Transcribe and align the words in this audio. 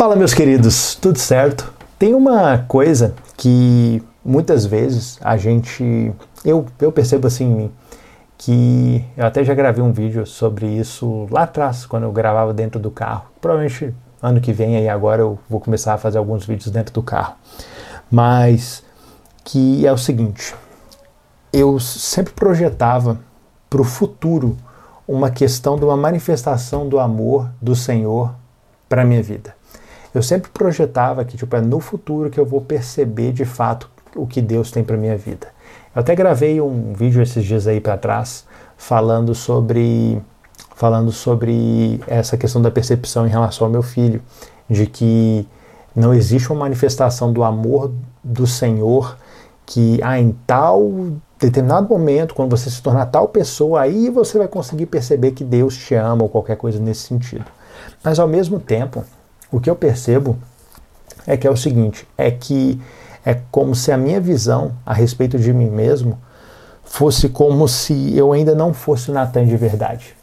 Fala, 0.00 0.16
meus 0.16 0.32
queridos, 0.32 0.94
tudo 0.94 1.18
certo? 1.18 1.70
Tem 1.98 2.14
uma 2.14 2.64
coisa 2.66 3.14
que 3.36 4.02
muitas 4.24 4.64
vezes 4.64 5.18
a 5.20 5.36
gente. 5.36 6.10
Eu, 6.42 6.64
eu 6.80 6.90
percebo 6.90 7.26
assim 7.26 7.44
em 7.44 7.54
mim, 7.54 7.72
que 8.38 9.04
eu 9.14 9.26
até 9.26 9.44
já 9.44 9.52
gravei 9.52 9.84
um 9.84 9.92
vídeo 9.92 10.24
sobre 10.24 10.66
isso 10.68 11.26
lá 11.30 11.42
atrás, 11.42 11.84
quando 11.84 12.04
eu 12.04 12.12
gravava 12.12 12.54
dentro 12.54 12.80
do 12.80 12.90
carro. 12.90 13.26
Provavelmente 13.42 13.94
ano 14.22 14.40
que 14.40 14.54
vem 14.54 14.78
aí 14.78 14.88
agora 14.88 15.20
eu 15.20 15.38
vou 15.50 15.60
começar 15.60 15.92
a 15.92 15.98
fazer 15.98 16.16
alguns 16.16 16.46
vídeos 16.46 16.70
dentro 16.70 16.94
do 16.94 17.02
carro. 17.02 17.34
Mas 18.10 18.82
que 19.44 19.86
é 19.86 19.92
o 19.92 19.98
seguinte, 19.98 20.54
eu 21.52 21.78
sempre 21.78 22.32
projetava 22.32 23.20
para 23.68 23.82
o 23.82 23.84
futuro 23.84 24.56
uma 25.06 25.30
questão 25.30 25.78
de 25.78 25.84
uma 25.84 25.94
manifestação 25.94 26.88
do 26.88 26.98
amor 26.98 27.50
do 27.60 27.76
Senhor 27.76 28.34
para 28.88 29.04
minha 29.04 29.22
vida 29.22 29.59
eu 30.14 30.22
sempre 30.22 30.50
projetava 30.50 31.24
que 31.24 31.36
tipo, 31.36 31.54
é 31.54 31.60
no 31.60 31.80
futuro 31.80 32.30
que 32.30 32.38
eu 32.38 32.46
vou 32.46 32.60
perceber 32.60 33.32
de 33.32 33.44
fato 33.44 33.90
o 34.14 34.26
que 34.26 34.40
Deus 34.40 34.70
tem 34.70 34.82
para 34.82 34.96
minha 34.96 35.16
vida. 35.16 35.48
Eu 35.94 36.00
até 36.00 36.14
gravei 36.14 36.60
um 36.60 36.92
vídeo 36.92 37.22
esses 37.22 37.44
dias 37.44 37.66
aí 37.66 37.80
para 37.80 37.96
trás 37.96 38.44
falando 38.76 39.34
sobre 39.34 40.20
falando 40.74 41.12
sobre 41.12 42.00
essa 42.06 42.38
questão 42.38 42.62
da 42.62 42.70
percepção 42.70 43.26
em 43.26 43.30
relação 43.30 43.66
ao 43.66 43.70
meu 43.70 43.82
filho, 43.82 44.22
de 44.68 44.86
que 44.86 45.46
não 45.94 46.14
existe 46.14 46.50
uma 46.50 46.60
manifestação 46.60 47.32
do 47.32 47.44
amor 47.44 47.92
do 48.24 48.46
Senhor 48.46 49.16
que 49.66 50.00
ah, 50.02 50.18
em 50.18 50.32
tal 50.46 50.90
determinado 51.38 51.88
momento, 51.88 52.34
quando 52.34 52.50
você 52.50 52.70
se 52.70 52.82
tornar 52.82 53.06
tal 53.06 53.28
pessoa, 53.28 53.82
aí 53.82 54.10
você 54.10 54.38
vai 54.38 54.48
conseguir 54.48 54.86
perceber 54.86 55.32
que 55.32 55.44
Deus 55.44 55.76
te 55.76 55.94
ama 55.94 56.22
ou 56.22 56.28
qualquer 56.28 56.56
coisa 56.56 56.78
nesse 56.78 57.02
sentido. 57.02 57.44
Mas 58.02 58.18
ao 58.18 58.28
mesmo 58.28 58.58
tempo, 58.58 59.04
o 59.52 59.60
que 59.60 59.68
eu 59.68 59.76
percebo 59.76 60.38
é 61.26 61.36
que 61.36 61.46
é 61.46 61.50
o 61.50 61.56
seguinte, 61.56 62.06
é 62.16 62.30
que 62.30 62.80
é 63.24 63.38
como 63.50 63.74
se 63.74 63.92
a 63.92 63.96
minha 63.96 64.20
visão 64.20 64.72
a 64.84 64.94
respeito 64.94 65.38
de 65.38 65.52
mim 65.52 65.68
mesmo 65.68 66.18
fosse 66.84 67.28
como 67.28 67.68
se 67.68 68.16
eu 68.16 68.32
ainda 68.32 68.54
não 68.54 68.72
fosse 68.72 69.10
o 69.10 69.14
Natan 69.14 69.46
de 69.46 69.56
verdade. 69.56 70.16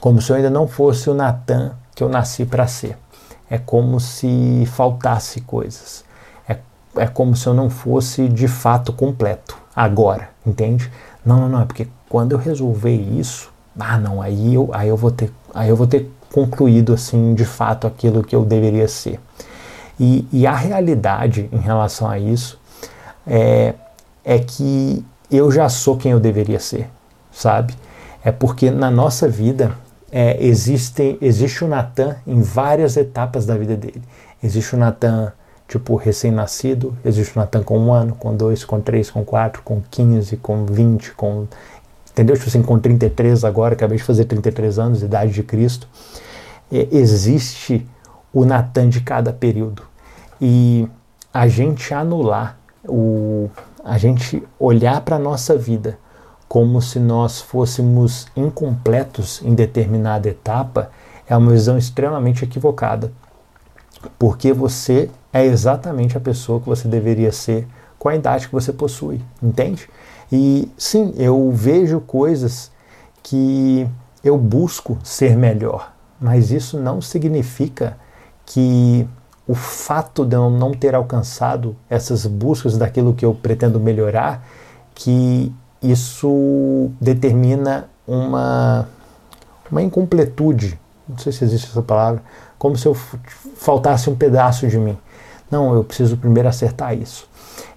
Como 0.00 0.20
se 0.22 0.30
eu 0.30 0.36
ainda 0.36 0.50
não 0.50 0.68
fosse 0.68 1.10
o 1.10 1.14
Natan 1.14 1.72
que 1.94 2.02
eu 2.04 2.08
nasci 2.08 2.44
para 2.44 2.66
ser. 2.68 2.96
É 3.50 3.58
como 3.58 3.98
se 3.98 4.64
faltasse 4.72 5.40
coisas. 5.40 6.04
É, 6.48 6.58
é 6.96 7.06
como 7.06 7.34
se 7.34 7.46
eu 7.46 7.54
não 7.54 7.68
fosse 7.70 8.28
de 8.28 8.46
fato 8.46 8.92
completo 8.92 9.58
agora, 9.74 10.28
entende? 10.46 10.90
Não, 11.24 11.40
não, 11.40 11.48
não, 11.48 11.62
é 11.62 11.64
porque 11.64 11.88
quando 12.08 12.32
eu 12.32 12.38
resolver 12.38 12.94
isso, 12.94 13.50
ah, 13.78 13.98
não, 13.98 14.22
aí 14.22 14.54
eu, 14.54 14.70
aí 14.72 14.88
eu 14.88 14.96
vou 14.96 15.10
ter, 15.10 15.32
aí 15.54 15.68
eu 15.68 15.76
vou 15.76 15.86
ter 15.86 16.10
concluído 16.38 16.92
assim 16.92 17.34
de 17.34 17.44
fato 17.44 17.86
aquilo 17.86 18.22
que 18.22 18.36
eu 18.36 18.44
deveria 18.44 18.86
ser. 18.86 19.18
E, 19.98 20.26
e 20.32 20.46
a 20.46 20.54
realidade 20.54 21.48
em 21.52 21.58
relação 21.58 22.08
a 22.08 22.18
isso 22.18 22.58
é, 23.26 23.74
é 24.24 24.38
que 24.38 25.04
eu 25.30 25.50
já 25.50 25.68
sou 25.68 25.96
quem 25.96 26.12
eu 26.12 26.20
deveria 26.20 26.60
ser, 26.60 26.88
sabe? 27.32 27.74
É 28.24 28.30
porque 28.30 28.70
na 28.70 28.90
nossa 28.90 29.28
vida 29.28 29.72
é, 30.12 30.36
existe, 30.44 31.18
existe 31.20 31.64
o 31.64 31.68
Natan 31.68 32.16
em 32.26 32.40
várias 32.40 32.96
etapas 32.96 33.44
da 33.44 33.56
vida 33.56 33.76
dele. 33.76 34.02
Existe 34.42 34.74
o 34.74 34.78
Natan 34.78 35.32
tipo 35.66 35.96
recém-nascido, 35.96 36.96
existe 37.04 37.36
o 37.36 37.40
Natan 37.40 37.62
com 37.62 37.78
um 37.78 37.92
ano, 37.92 38.14
com 38.14 38.34
dois, 38.34 38.64
com 38.64 38.80
três, 38.80 39.10
com 39.10 39.24
quatro, 39.24 39.60
com 39.62 39.82
quinze, 39.90 40.36
com 40.36 40.64
vinte, 40.64 41.10
com 41.12 41.46
entendeu? 42.10 42.36
Tipo 42.36 42.48
assim, 42.48 42.62
com 42.62 42.78
33 42.78 43.44
agora, 43.44 43.74
acabei 43.74 43.98
de 43.98 44.02
fazer 44.02 44.24
33 44.24 44.78
anos, 44.78 45.02
idade 45.02 45.32
de 45.32 45.42
Cristo, 45.42 45.86
é, 46.70 46.88
existe 46.90 47.86
o 48.32 48.44
Natan 48.44 48.88
de 48.88 49.00
cada 49.00 49.32
período. 49.32 49.82
E 50.40 50.88
a 51.32 51.48
gente 51.48 51.92
anular, 51.92 52.58
o, 52.86 53.50
a 53.84 53.98
gente 53.98 54.42
olhar 54.58 55.00
para 55.00 55.16
a 55.16 55.18
nossa 55.18 55.56
vida 55.56 55.98
como 56.48 56.80
se 56.80 56.98
nós 56.98 57.40
fôssemos 57.40 58.26
incompletos 58.34 59.42
em 59.44 59.54
determinada 59.54 60.28
etapa, 60.28 60.90
é 61.28 61.36
uma 61.36 61.52
visão 61.52 61.76
extremamente 61.76 62.42
equivocada. 62.42 63.12
Porque 64.18 64.52
você 64.52 65.10
é 65.32 65.44
exatamente 65.44 66.16
a 66.16 66.20
pessoa 66.20 66.60
que 66.60 66.66
você 66.66 66.88
deveria 66.88 67.32
ser 67.32 67.66
com 67.98 68.08
a 68.08 68.14
idade 68.14 68.46
que 68.46 68.54
você 68.54 68.72
possui, 68.72 69.20
entende? 69.42 69.88
E 70.32 70.70
sim, 70.78 71.12
eu 71.18 71.50
vejo 71.52 72.00
coisas 72.00 72.70
que 73.22 73.86
eu 74.24 74.38
busco 74.38 74.96
ser 75.02 75.36
melhor, 75.36 75.92
mas 76.20 76.50
isso 76.50 76.78
não 76.78 77.00
significa 77.00 77.96
que 78.44 79.08
o 79.46 79.54
fato 79.54 80.24
de 80.24 80.36
eu 80.36 80.50
não 80.50 80.72
ter 80.72 80.94
alcançado 80.94 81.76
essas 81.88 82.26
buscas 82.26 82.76
daquilo 82.76 83.14
que 83.14 83.24
eu 83.24 83.34
pretendo 83.34 83.80
melhorar, 83.80 84.46
que 84.94 85.52
isso 85.82 86.90
determina 87.00 87.88
uma, 88.06 88.88
uma 89.70 89.82
incompletude, 89.82 90.78
não 91.08 91.16
sei 91.16 91.32
se 91.32 91.44
existe 91.44 91.70
essa 91.70 91.82
palavra, 91.82 92.22
como 92.58 92.76
se 92.76 92.86
eu 92.86 92.94
faltasse 92.94 94.10
um 94.10 94.16
pedaço 94.16 94.66
de 94.66 94.78
mim. 94.78 94.98
Não, 95.50 95.74
eu 95.74 95.82
preciso 95.82 96.16
primeiro 96.16 96.48
acertar 96.48 96.94
isso. 96.94 97.26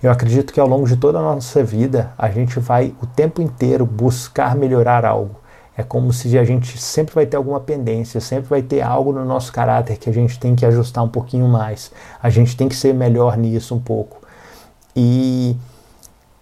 Eu 0.01 0.11
acredito 0.11 0.51
que 0.51 0.59
ao 0.59 0.67
longo 0.67 0.87
de 0.87 0.97
toda 0.97 1.19
a 1.19 1.21
nossa 1.21 1.63
vida 1.63 2.11
a 2.17 2.29
gente 2.29 2.59
vai 2.59 2.93
o 3.01 3.05
tempo 3.05 3.41
inteiro 3.41 3.85
buscar 3.85 4.55
melhorar 4.55 5.05
algo. 5.05 5.40
É 5.81 5.83
como 5.83 6.13
se 6.13 6.37
a 6.37 6.43
gente 6.43 6.77
sempre 6.79 7.15
vai 7.15 7.25
ter 7.25 7.35
alguma 7.37 7.59
pendência, 7.59 8.21
sempre 8.21 8.47
vai 8.47 8.61
ter 8.61 8.81
algo 8.81 9.11
no 9.11 9.25
nosso 9.25 9.51
caráter 9.51 9.97
que 9.97 10.07
a 10.07 10.13
gente 10.13 10.39
tem 10.39 10.55
que 10.55 10.63
ajustar 10.63 11.03
um 11.03 11.09
pouquinho 11.09 11.47
mais. 11.47 11.91
A 12.21 12.29
gente 12.29 12.55
tem 12.55 12.69
que 12.69 12.75
ser 12.75 12.93
melhor 12.93 13.35
nisso 13.35 13.73
um 13.73 13.79
pouco. 13.79 14.21
E 14.95 15.57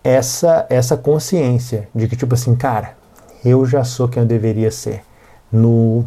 essa 0.04 0.66
essa 0.70 0.98
consciência 0.98 1.88
de 1.96 2.10
que 2.10 2.18
tipo 2.18 2.34
assim, 2.34 2.54
cara, 2.54 2.98
eu 3.46 3.66
já 3.66 3.86
sou 3.86 4.10
quem 4.10 4.24
eu 4.24 4.28
deveria 4.28 4.72
ser 4.72 5.04
no 5.50 6.04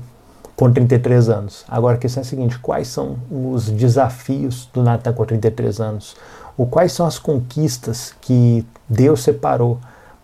com 0.54 0.70
33 0.70 1.30
anos. 1.30 1.64
Agora 1.66 1.96
a 1.96 1.98
questão 1.98 2.20
é 2.20 2.26
a 2.26 2.28
seguinte: 2.28 2.58
quais 2.58 2.88
são 2.88 3.16
os 3.30 3.70
desafios 3.70 4.68
do 4.74 4.82
Natan 4.82 5.14
com 5.14 5.24
33 5.24 5.80
anos? 5.80 6.16
O 6.54 6.66
quais 6.66 6.92
são 6.92 7.06
as 7.06 7.18
conquistas 7.18 8.14
que 8.20 8.66
Deus 8.86 9.22
separou 9.22 9.80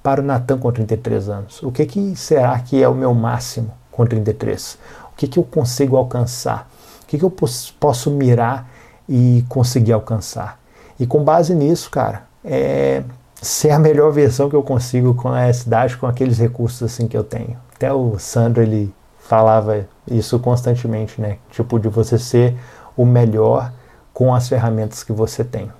para 0.08 0.22
o 0.22 0.24
Natan 0.24 0.56
com 0.56 0.72
33 0.72 1.28
anos? 1.28 1.62
O 1.62 1.70
que, 1.70 1.84
que 1.84 2.16
será 2.16 2.58
que 2.60 2.82
é 2.82 2.88
o 2.88 2.94
meu 2.94 3.12
máximo 3.12 3.70
com 3.92 4.06
33? 4.06 4.78
O 5.12 5.16
que, 5.18 5.28
que 5.28 5.38
eu 5.38 5.44
consigo 5.44 5.98
alcançar? 5.98 6.66
O 7.02 7.06
que, 7.06 7.18
que 7.18 7.24
eu 7.26 7.30
posso 7.78 8.10
mirar 8.10 8.66
e 9.06 9.44
conseguir 9.50 9.92
alcançar? 9.92 10.58
E 10.98 11.06
com 11.06 11.22
base 11.22 11.54
nisso, 11.54 11.90
cara, 11.90 12.22
é 12.42 13.02
ser 13.34 13.70
a 13.70 13.78
melhor 13.78 14.10
versão 14.10 14.48
que 14.48 14.56
eu 14.56 14.62
consigo 14.62 15.12
com 15.12 15.28
a 15.28 15.52
cidade, 15.52 15.94
com 15.98 16.06
aqueles 16.06 16.38
recursos 16.38 16.82
assim 16.82 17.06
que 17.06 17.16
eu 17.16 17.22
tenho. 17.22 17.58
Até 17.76 17.92
o 17.92 18.18
Sandro 18.18 18.62
ele 18.62 18.90
falava 19.18 19.86
isso 20.10 20.38
constantemente, 20.38 21.20
né? 21.20 21.36
Tipo, 21.50 21.78
de 21.78 21.88
você 21.90 22.18
ser 22.18 22.56
o 22.96 23.04
melhor 23.04 23.70
com 24.14 24.34
as 24.34 24.48
ferramentas 24.48 25.04
que 25.04 25.12
você 25.12 25.44
tem. 25.44 25.70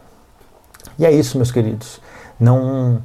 E 0.98 1.06
é 1.06 1.10
isso, 1.10 1.38
meus 1.38 1.50
queridos. 1.50 1.98
Não 2.38 3.02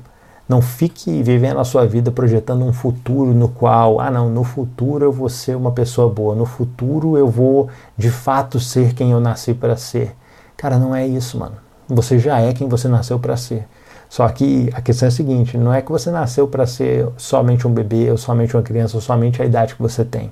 não 0.48 0.62
fique 0.62 1.24
vivendo 1.24 1.60
a 1.60 1.64
sua 1.64 1.86
vida 1.86 2.12
projetando 2.12 2.64
um 2.66 2.74
futuro 2.74 3.34
no 3.34 3.48
qual, 3.48 4.00
ah 4.00 4.12
não, 4.12 4.30
no 4.30 4.44
futuro 4.44 5.06
eu 5.06 5.12
vou 5.12 5.30
ser 5.30 5.56
uma 5.56 5.72
pessoa 5.72 6.14
boa, 6.14 6.36
no 6.36 6.46
futuro 6.46 7.18
eu 7.18 7.28
vou 7.28 7.70
de 7.98 8.12
fato 8.12 8.60
ser 8.60 8.94
quem 8.94 9.12
eu 9.12 9.20
nasci 9.20 9.54
para 9.54 9.78
ser. 9.78 10.16
Cara, 10.58 10.78
não 10.78 10.96
é 10.96 11.08
isso, 11.08 11.38
mano. 11.38 11.56
Você 11.88 12.20
já 12.20 12.40
é 12.40 12.54
quem 12.54 12.68
você 12.68 12.88
nasceu 12.88 13.20
para 13.20 13.36
ser. 13.38 13.68
Só 14.10 14.28
que 14.30 14.70
a 14.74 14.82
questão 14.82 15.08
é 15.08 15.10
a 15.10 15.12
seguinte: 15.12 15.58
não 15.58 15.74
é 15.74 15.82
que 15.82 15.92
você 15.92 16.12
nasceu 16.12 16.48
para 16.48 16.68
ser 16.68 17.08
somente 17.18 17.68
um 17.68 17.74
bebê, 17.74 18.12
ou 18.12 18.18
somente 18.18 18.56
uma 18.56 18.62
criança, 18.62 18.96
ou 18.96 19.02
somente 19.02 19.42
a 19.42 19.46
idade 19.46 19.76
que 19.76 19.82
você 19.82 20.06
tem. 20.06 20.32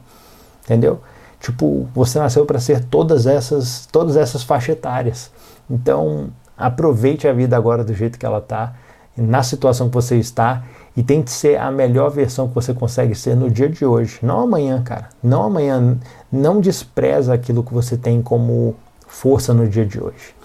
Entendeu? 0.63 1.01
Tipo, 1.39 1.89
você 1.93 2.19
nasceu 2.19 2.45
para 2.45 2.59
ser 2.59 2.83
todas 2.85 3.25
essas, 3.25 3.87
todas 3.91 4.15
essas 4.15 4.43
faixas 4.43 4.75
etárias. 4.75 5.31
Então, 5.69 6.29
aproveite 6.55 7.27
a 7.27 7.33
vida 7.33 7.57
agora 7.57 7.83
do 7.83 7.93
jeito 7.93 8.19
que 8.19 8.25
ela 8.25 8.37
está, 8.37 8.75
na 9.15 9.43
situação 9.43 9.89
que 9.89 9.95
você 9.95 10.17
está, 10.17 10.63
e 10.95 11.01
tente 11.01 11.31
ser 11.31 11.57
a 11.57 11.71
melhor 11.71 12.09
versão 12.09 12.47
que 12.47 12.55
você 12.55 12.73
consegue 12.73 13.15
ser 13.15 13.35
no 13.35 13.49
dia 13.49 13.69
de 13.69 13.85
hoje, 13.85 14.19
não 14.21 14.41
amanhã, 14.41 14.81
cara. 14.83 15.09
Não 15.23 15.43
amanhã. 15.43 15.97
Não 16.31 16.59
despreza 16.59 17.33
aquilo 17.33 17.63
que 17.63 17.73
você 17.73 17.95
tem 17.95 18.21
como 18.21 18.75
força 19.07 19.53
no 19.53 19.67
dia 19.67 19.85
de 19.85 20.01
hoje. 20.01 20.35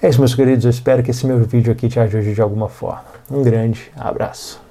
É 0.00 0.08
isso, 0.08 0.18
meus 0.18 0.34
queridos. 0.34 0.64
Eu 0.64 0.70
espero 0.70 1.02
que 1.02 1.10
esse 1.10 1.26
meu 1.26 1.38
vídeo 1.44 1.72
aqui 1.72 1.88
te 1.88 1.98
ajude 1.98 2.34
de 2.34 2.40
alguma 2.40 2.68
forma. 2.68 3.04
Um 3.30 3.42
grande 3.42 3.90
abraço. 3.96 4.69